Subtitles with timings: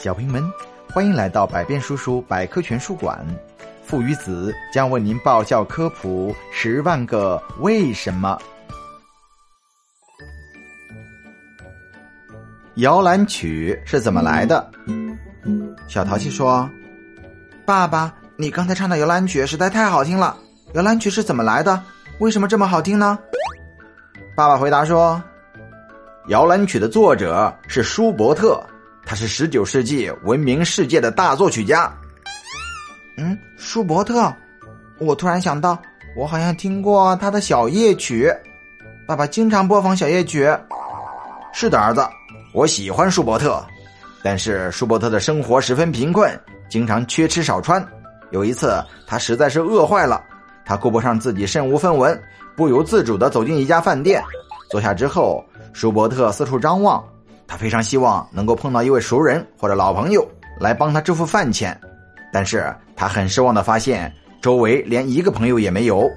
[0.00, 0.40] 小朋友们，
[0.92, 3.18] 欢迎来到百变叔叔百科全书馆。
[3.84, 8.38] 父与子将为您爆笑科普十万个为什么。
[12.76, 14.70] 摇篮曲是怎么来的？
[15.88, 16.70] 小淘气说
[17.66, 20.36] ：“爸爸，你刚才唱的摇篮曲实在太好听了。
[20.74, 21.82] 摇篮曲是怎么来的？
[22.20, 23.18] 为什么这么好听呢？”
[24.36, 25.20] 爸爸回答说
[26.30, 28.64] ：“摇篮曲的作者是舒伯特。”
[29.08, 31.90] 他是十九世纪闻名世界的大作曲家。
[33.16, 34.30] 嗯，舒伯特，
[34.98, 35.80] 我突然想到，
[36.14, 38.30] 我好像听过他的小夜曲。
[39.06, 40.46] 爸爸经常播放小夜曲。
[41.54, 42.06] 是的，儿子，
[42.52, 43.64] 我喜欢舒伯特。
[44.22, 47.82] 但是舒伯特的生活十分贫困，经常缺吃少穿。
[48.30, 50.22] 有一次，他实在是饿坏了，
[50.66, 52.22] 他顾不上自己身无分文，
[52.54, 54.22] 不由自主的走进一家饭店，
[54.68, 57.02] 坐下之后，舒伯特四处张望。
[57.48, 60.24] 他非常希望能够碰到一位熟人或者老朋友
[60.60, 61.76] 来帮他支付饭钱，
[62.30, 66.08] 但是他很失望的发现周围连一个朋友也没有。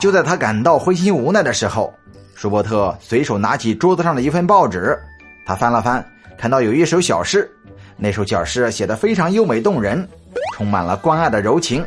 [0.00, 1.94] 就在他感到灰心无奈的时候，
[2.34, 4.98] 舒伯特随手拿起桌子上的一份报纸，
[5.46, 6.04] 他翻了翻，
[6.36, 7.48] 看到有一首小诗，
[7.96, 10.06] 那首小诗写得非常优美动人，
[10.54, 11.86] 充满了关爱的柔情。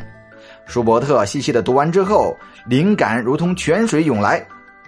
[0.64, 2.34] 舒伯特细细的读完之后，
[2.66, 4.44] 灵感如同泉水涌来，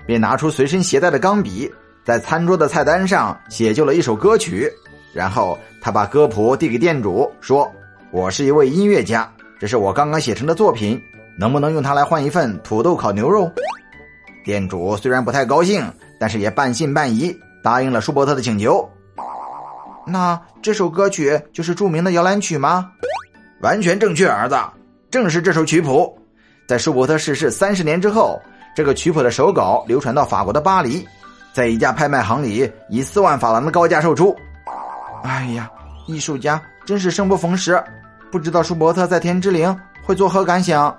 [0.06, 1.70] 便拿出随身携带的钢笔。
[2.04, 4.70] 在餐桌的菜单上写就了一首歌曲，
[5.12, 7.70] 然后他把歌谱递给店主，说
[8.10, 11.00] ：“我是一位音乐家，这是我刚刚写成的作品，
[11.38, 13.50] 能不能用它来换一份土豆烤牛肉？”
[14.44, 15.84] 店主虽然不太高兴，
[16.18, 18.88] 但是也半信半疑，答应了舒伯特的请求。
[20.06, 22.90] 那这首歌曲就是著名的摇篮曲吗？
[23.60, 24.56] 完全正确，儿子，
[25.10, 26.18] 正是这首曲谱。
[26.66, 28.40] 在舒伯特逝世三十年之后，
[28.74, 31.06] 这个曲谱的手稿流传到法国的巴黎。
[31.52, 34.36] 在一家拍卖行里，以四万法郎的高价售出。
[35.22, 35.70] 哎呀，
[36.06, 37.82] 艺术家真是生不逢时，
[38.30, 40.96] 不知道舒伯特在天之灵会作何感想。